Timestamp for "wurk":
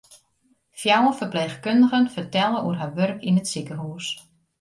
2.97-3.19